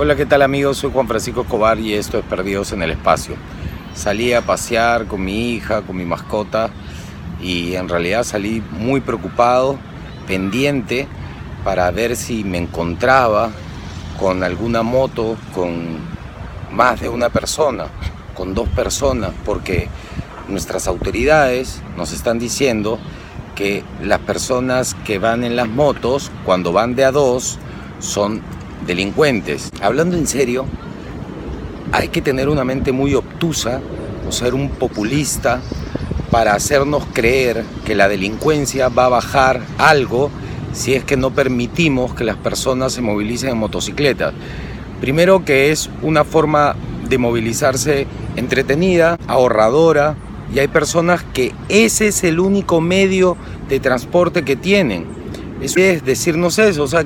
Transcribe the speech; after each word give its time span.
Hola, 0.00 0.14
¿qué 0.14 0.26
tal 0.26 0.42
amigos? 0.42 0.76
Soy 0.76 0.92
Juan 0.92 1.08
Francisco 1.08 1.40
Escobar 1.40 1.80
y 1.80 1.94
esto 1.94 2.18
es 2.18 2.24
Perdidos 2.24 2.70
en 2.70 2.82
el 2.82 2.92
Espacio. 2.92 3.34
Salí 3.96 4.32
a 4.32 4.42
pasear 4.42 5.06
con 5.06 5.24
mi 5.24 5.50
hija, 5.50 5.82
con 5.82 5.96
mi 5.96 6.04
mascota 6.04 6.70
y 7.42 7.74
en 7.74 7.88
realidad 7.88 8.22
salí 8.22 8.62
muy 8.70 9.00
preocupado, 9.00 9.76
pendiente 10.28 11.08
para 11.64 11.90
ver 11.90 12.14
si 12.14 12.44
me 12.44 12.58
encontraba 12.58 13.50
con 14.20 14.44
alguna 14.44 14.84
moto 14.84 15.36
con 15.52 15.98
más 16.70 17.00
de 17.00 17.08
una 17.08 17.28
persona, 17.28 17.86
con 18.34 18.54
dos 18.54 18.68
personas, 18.68 19.32
porque 19.44 19.88
nuestras 20.46 20.86
autoridades 20.86 21.82
nos 21.96 22.12
están 22.12 22.38
diciendo 22.38 23.00
que 23.56 23.82
las 24.00 24.20
personas 24.20 24.94
que 25.04 25.18
van 25.18 25.42
en 25.42 25.56
las 25.56 25.66
motos, 25.66 26.30
cuando 26.44 26.72
van 26.72 26.94
de 26.94 27.04
a 27.04 27.10
dos, 27.10 27.58
son 27.98 28.42
delincuentes. 28.86 29.70
Hablando 29.80 30.16
en 30.16 30.26
serio, 30.26 30.66
hay 31.92 32.08
que 32.08 32.22
tener 32.22 32.48
una 32.48 32.64
mente 32.64 32.92
muy 32.92 33.14
obtusa 33.14 33.80
o 34.26 34.32
ser 34.32 34.54
un 34.54 34.70
populista 34.70 35.60
para 36.30 36.54
hacernos 36.54 37.04
creer 37.12 37.64
que 37.84 37.94
la 37.94 38.08
delincuencia 38.08 38.88
va 38.88 39.06
a 39.06 39.08
bajar 39.08 39.60
algo 39.78 40.30
si 40.72 40.94
es 40.94 41.04
que 41.04 41.16
no 41.16 41.30
permitimos 41.30 42.14
que 42.14 42.24
las 42.24 42.36
personas 42.36 42.92
se 42.92 43.00
movilicen 43.00 43.50
en 43.50 43.58
motocicletas. 43.58 44.34
Primero 45.00 45.44
que 45.44 45.70
es 45.70 45.88
una 46.02 46.24
forma 46.24 46.76
de 47.08 47.18
movilizarse 47.18 48.06
entretenida, 48.36 49.18
ahorradora, 49.26 50.16
y 50.54 50.58
hay 50.58 50.68
personas 50.68 51.22
que 51.22 51.52
ese 51.68 52.08
es 52.08 52.24
el 52.24 52.40
único 52.40 52.80
medio 52.80 53.36
de 53.68 53.80
transporte 53.80 54.44
que 54.44 54.56
tienen. 54.56 55.06
Es 55.60 55.74
decirnos 55.74 56.58
eso, 56.58 56.84
o 56.84 56.88
sea, 56.88 56.96